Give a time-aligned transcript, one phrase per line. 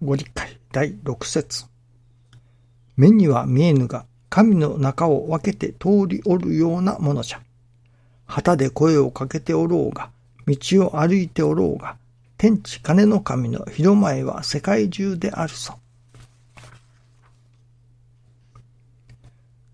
[0.00, 1.66] ご理解第六節
[2.96, 7.40] 目には見えぬが、神の中を分けて通りおるようなものじゃ。
[8.24, 10.10] 旗で声をかけておろうが、
[10.46, 10.56] 道
[10.86, 11.96] を歩いておろうが、
[12.36, 15.80] 天地金の神の広前は世界中であるぞ。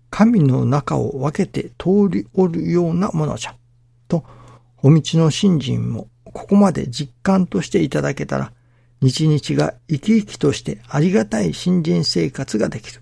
[0.09, 3.55] 神の中を分けて通りおるようなものじゃ。
[4.07, 4.23] と、
[4.81, 8.51] お道の信心もここまで実感としていただけたら、
[9.05, 13.01] 日々が生き生きとしてありがたい信心生活ができる。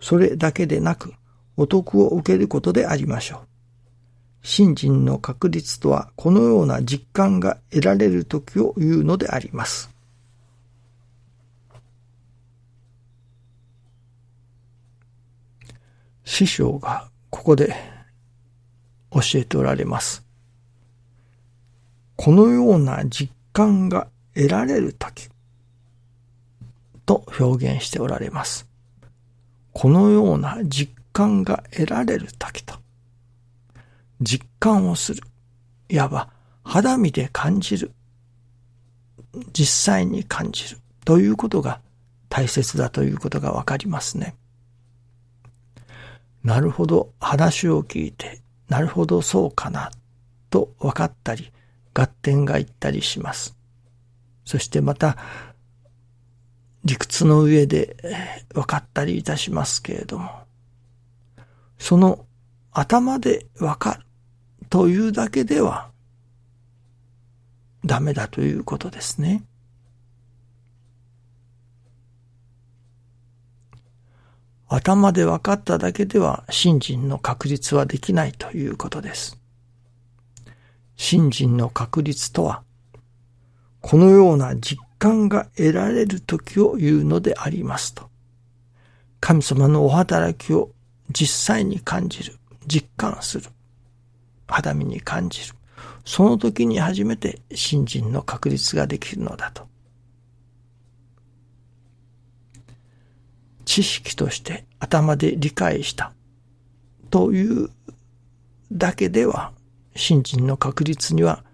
[0.00, 1.14] それだけでなく、
[1.56, 3.48] お得を受けることでありましょう。
[4.42, 9.90] 信心の確率とはこのような実感が得られる時を言うのであります。
[16.24, 17.74] 師匠がここで
[19.12, 20.24] 教えておられます。
[22.16, 25.28] このような実感が得られるとき
[27.04, 28.68] と表現しておられます。
[29.72, 32.76] このような実感が得られるときと、
[34.20, 35.24] 実感をする。
[35.88, 36.28] いわば
[36.62, 37.90] 肌身で感じる。
[39.52, 40.78] 実際に感じる。
[41.04, 41.80] ということが
[42.28, 44.36] 大切だということがわかりますね。
[46.44, 49.90] なるほど話を聞いて、なるほどそうかな、
[50.48, 51.50] と分かったり、
[51.92, 53.57] 合点がいったりします。
[54.48, 55.18] そしてまた、
[56.82, 57.98] 理屈の上で
[58.54, 60.30] 分かったりいたしますけれども、
[61.78, 62.24] その
[62.72, 64.06] 頭で分かる
[64.70, 65.90] というだけでは
[67.84, 69.44] ダメだということですね。
[74.66, 79.38] 頭で分かっただけでは信心の確率はできないということです。
[80.96, 82.62] 信心の確率とは、
[83.80, 88.08] このような実感が得られる時を言うのでありますと。
[89.20, 90.70] 神様のお働きを
[91.10, 92.36] 実際に感じる、
[92.66, 93.46] 実感する、
[94.46, 95.54] 肌身に感じる。
[96.04, 99.68] その時に初めて信心の確率ができるのだと。
[103.64, 106.12] 知識として頭で理解した
[107.10, 107.70] という
[108.72, 109.52] だけでは
[109.94, 111.44] 信心の確率には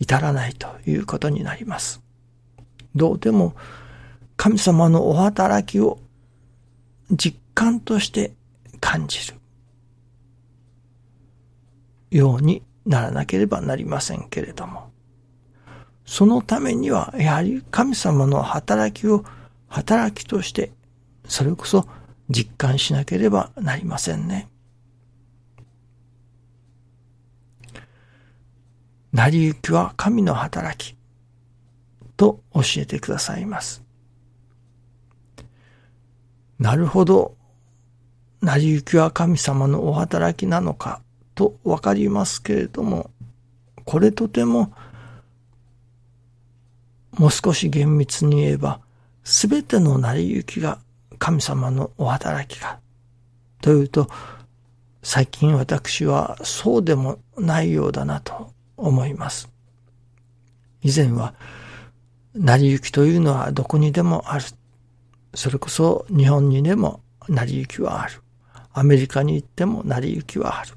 [0.00, 2.02] 至らないということになります。
[2.96, 3.54] どうでも
[4.36, 5.98] 神様のお働きを
[7.10, 8.32] 実感として
[8.80, 9.34] 感じる
[12.10, 14.90] ようにならなければなりませんけれども、
[16.06, 19.24] そのためにはやはり神様の働きを
[19.68, 20.72] 働きとして
[21.26, 21.86] それこそ
[22.28, 24.48] 実感しなければなりませんね。
[29.12, 30.96] 成り行きは神の働き
[32.16, 33.82] と教えてくださいます。
[36.58, 37.36] なるほど、
[38.40, 41.02] 成り行きは神様のお働きなのか
[41.34, 43.10] とわかりますけれども、
[43.84, 44.72] これとても
[47.18, 48.80] もう少し厳密に言えば、
[49.24, 50.78] すべての成り行きが
[51.18, 52.78] 神様のお働きが。
[53.60, 54.08] というと、
[55.02, 59.50] 最近私はそうでもないようだなと思います。
[60.82, 61.34] 以前は、
[62.34, 64.44] 成り行きというのはどこにでもある。
[65.34, 68.20] それこそ日本にでも成り行きはある。
[68.72, 70.74] アメリカに行っても成り行きはある。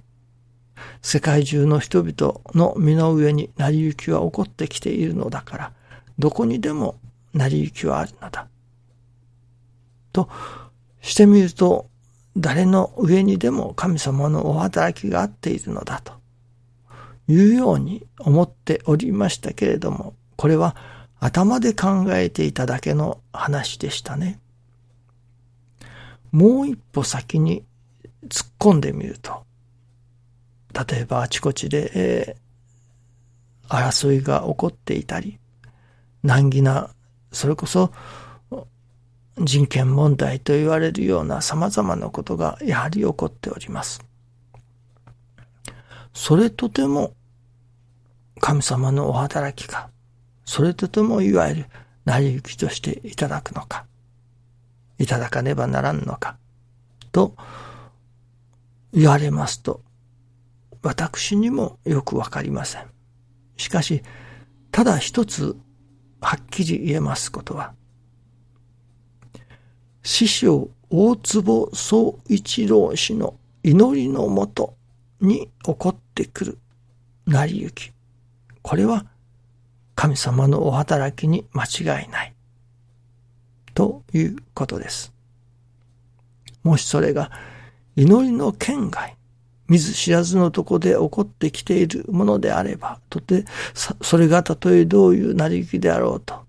[1.01, 5.73] 世界中の人々の身の上に成り行きは起こってきているのだから、
[6.17, 6.99] どこにでも
[7.33, 8.47] 成り行きはあるのだ。
[10.11, 10.29] と
[11.01, 11.87] してみると、
[12.35, 16.13] 誰の上にでも神様のお働きがあっているのだと
[17.27, 20.75] いうように思っておりましたけれども、これは
[21.19, 24.39] 頭で考えていただけの話でしたね。
[26.31, 27.63] もう一歩先に
[28.27, 29.45] 突っ込んでみると、
[30.73, 35.39] 例えばあちこちで、えー、争いが起こっていたり、
[36.23, 36.89] 難儀な、
[37.31, 37.91] それこそ
[39.39, 44.03] 人権問題と言われるような様々なことがやはり起こっております。
[46.13, 47.13] それとても
[48.39, 49.89] 神様のお働きか、
[50.45, 51.65] それとてもいわゆる
[52.05, 53.85] 成り行きとしていただくのか、
[54.99, 56.37] いただかねばならんのか、
[57.11, 57.35] と
[58.93, 59.81] 言われますと、
[60.81, 62.85] 私にもよくわかりません。
[63.57, 64.03] しかし、
[64.71, 65.55] ただ一つ
[66.21, 67.73] はっきり言えますことは、
[70.03, 74.75] 師匠大坪総一郎氏の祈りのもと
[75.23, 76.57] に起こってくる
[77.25, 77.91] 成り行き。
[78.61, 79.05] これは
[79.95, 82.33] 神様のお働きに間違いない。
[83.73, 85.13] ということです。
[86.63, 87.31] もしそれが
[87.95, 89.15] 祈りの圏外、
[89.67, 96.43] 見ず知らずのとこで起こってきているものであれば、とて、それがたとえどういう成り行きであろうと、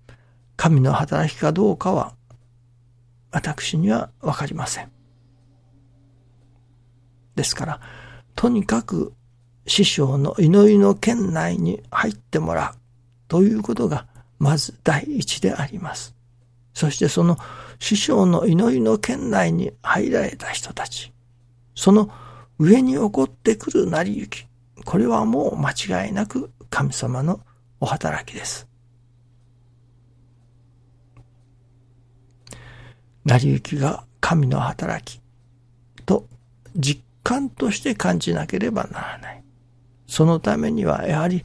[0.57, 2.13] 神の働きかどうかは、
[3.31, 4.91] 私にはわかりません。
[7.35, 7.81] ですから、
[8.35, 9.13] とにかく
[9.67, 12.79] 師匠の祈りの圏内に入ってもらう
[13.27, 16.15] ということが、まず第一であります。
[16.73, 17.37] そしてその
[17.79, 21.11] 師匠の祈りの圏内に入られた人たち、
[21.73, 22.11] その
[22.59, 24.47] 上に起こってくる成り行き、
[24.83, 27.39] これはもう間違いなく神様の
[27.79, 28.67] お働きです。
[33.23, 35.19] 成り行きが神の働き
[36.05, 36.27] と
[36.75, 39.43] 実感として感じなければならない。
[40.05, 41.41] そのためにはやはり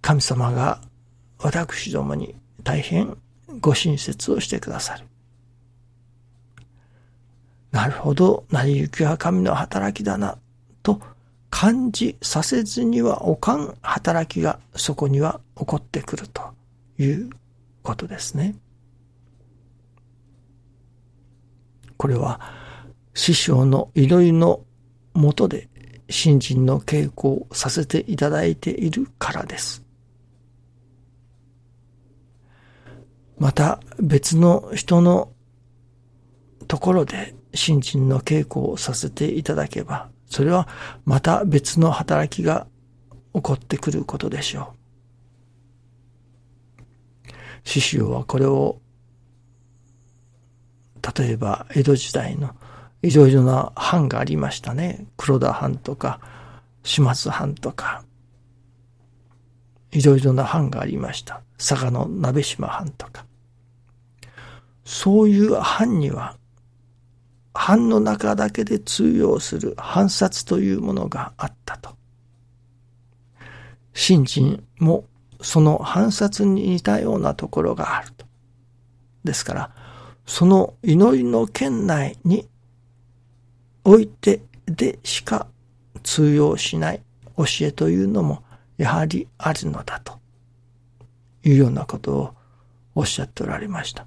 [0.00, 0.80] 神様が
[1.40, 3.18] 私どもに大変
[3.60, 5.04] ご親切をしてくださる。
[7.72, 10.38] なるほど、成り行きは神の働きだな、
[10.84, 11.00] と
[11.50, 16.42] 感じさせずにはおかん働きがそこには起こってくると
[16.96, 17.30] いう
[17.82, 18.54] ことですね。
[21.96, 22.40] これは
[23.14, 24.60] 師匠の祈りの
[25.18, 25.68] もとで
[26.08, 29.84] 信心の稽古をさせていただいているからです。
[33.36, 35.30] また別の人の
[36.66, 40.68] ところで新人の稽古をさせていただけば、それは
[41.04, 42.66] また別の働きが
[43.34, 44.74] 起こってくることでしょ
[47.26, 47.68] う。
[47.68, 48.80] 師匠はこれを、
[51.18, 52.54] 例えば江戸時代の
[53.02, 55.06] いろいろな藩がありましたね。
[55.16, 56.20] 黒田藩とか、
[56.82, 58.04] 島津藩とか、
[59.92, 61.42] いろいろな藩がありました。
[61.58, 63.24] 佐賀の鍋島藩とか。
[64.84, 66.38] そういう藩には
[67.52, 71.90] 藩の中だけで通用する藩札というものがあったと。
[73.92, 75.04] 信心も
[75.40, 78.26] その藩札に似たようなところがあると。
[79.24, 79.70] ですから、
[80.24, 82.48] その祈りの圏内に
[83.90, 85.46] おいてでしか
[86.02, 87.00] 通用しない
[87.38, 88.42] 教えというのも
[88.76, 90.18] やはりあるのだと
[91.42, 92.34] いうようなことを
[92.94, 94.06] おっしゃっておられました。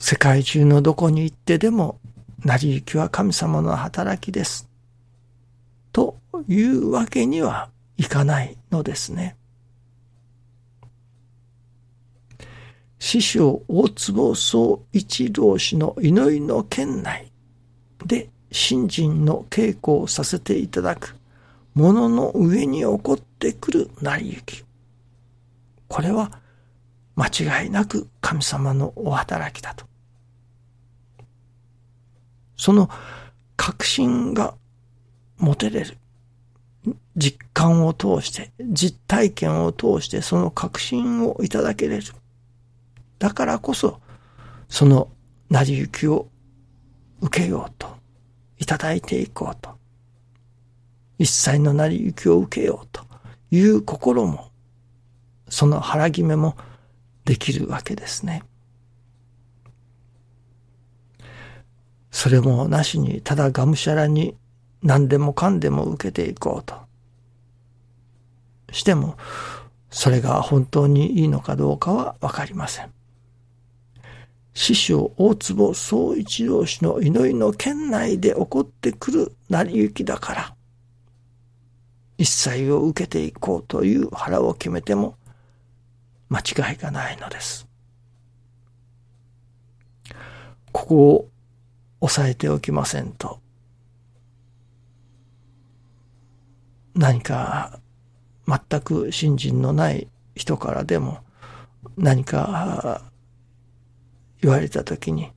[0.00, 2.00] 世界中のどこに行ってでも、
[2.44, 4.68] 成り行きは神様の働きです。
[5.92, 6.18] と
[6.48, 9.36] いうわけにはいかないのですね。
[13.00, 17.32] 師匠大坪総一郎氏の祈りの圏内
[18.04, 21.16] で信心の稽古をさせていただく
[21.74, 24.64] ものの上に起こってくる成り行き。
[25.88, 26.30] これは
[27.16, 29.86] 間違いなく神様のお働きだと。
[32.56, 32.90] その
[33.56, 34.54] 確信が
[35.38, 35.96] 持てれる。
[37.16, 42.04] 実感を通して、実体験を通してその確信をいただけれる。
[43.20, 44.00] だからこそ、
[44.68, 45.08] その
[45.50, 46.28] 成り行きを
[47.20, 47.86] 受けようと、
[48.58, 49.78] いただいていこうと。
[51.18, 53.02] 一切の成り行きを受けようと
[53.50, 54.50] いう心も、
[55.50, 56.56] その腹決めも
[57.26, 58.42] できるわけですね。
[62.10, 64.34] それもなしにただがむしゃらに
[64.82, 66.74] 何でもかんでも受けていこうと。
[68.72, 69.18] しても、
[69.90, 72.90] それが本当にいいのかどうかはわかりません。
[74.52, 80.54] 師匠大坪総一郎氏の祈りの県内で起こってくる成り行きだから、
[82.18, 85.16] 一切を受けていこうという腹を決めても
[86.28, 87.66] 間違いがないのです。
[90.72, 91.28] ここを
[92.00, 93.40] 抑えておきませんと、
[96.94, 97.80] 何か
[98.46, 101.20] 全く信心のない人からでも
[101.96, 103.09] 何か
[104.42, 105.30] 言われたときに、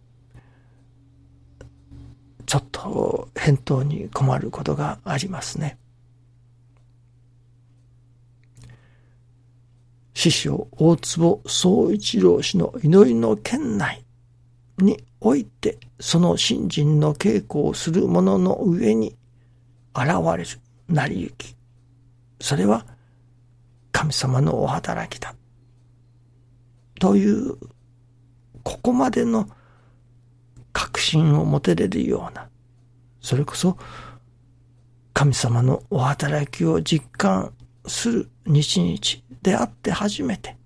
[2.46, 5.78] ちょっと返答に困ることがありますね。
[10.14, 14.04] 師匠大坪総一郎氏の祈りの圏内
[14.78, 19.16] においてその信心の稽古をする者の上に
[19.96, 20.08] 現
[20.38, 20.46] れる
[20.88, 21.56] 成り行き。
[22.40, 22.86] それは
[23.92, 25.34] 神様のお働きだ。
[27.00, 27.58] という、
[28.64, 29.50] ここまでの
[30.72, 32.50] 確信を持てれるような、
[33.22, 33.78] それこそ
[35.14, 37.54] 神様のお働きを実感
[37.86, 40.58] する日々であって初めて、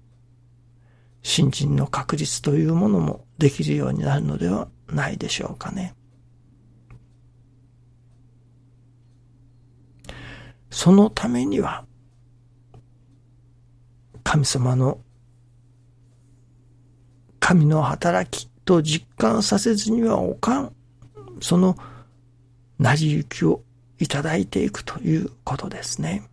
[1.21, 5.93] 新人の確立というものもできるようになるのではないでしょうかね。
[10.69, 11.85] そのためには、
[14.23, 14.99] 神様の、
[17.47, 20.75] 神の働きと実感させずにはおかん、
[21.39, 21.77] その
[22.77, 23.61] 成り行きを
[23.99, 26.23] いただいていくということですね。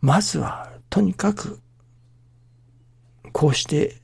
[0.00, 1.60] まずは、とにかく、
[3.32, 4.00] こうして、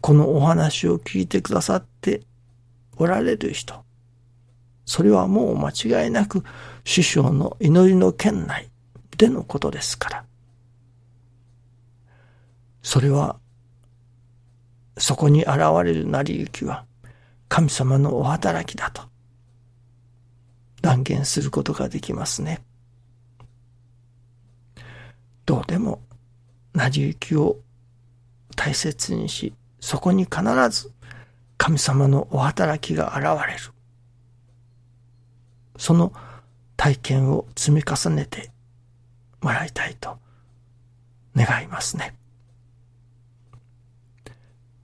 [0.00, 2.22] このお話を聞いてくださって
[2.96, 3.84] おられる人、
[4.86, 6.42] それはもう間違いなく
[6.84, 8.70] 師匠の祈りの圏内
[9.18, 10.24] でのことですから。
[12.82, 13.38] それは、
[14.96, 16.84] そこに現れる成り行きは
[17.48, 19.02] 神様のお働きだと
[20.82, 22.62] 断言することができますね。
[25.46, 26.00] どうでも
[26.74, 27.58] 成り行きを
[28.56, 30.92] 大切にし、そこに必ず
[31.56, 33.60] 神様のお働きが現れる。
[35.76, 36.12] その
[36.76, 38.50] 体験を積み重ねて
[39.40, 40.18] もらいたいと
[41.34, 42.14] 願いますね。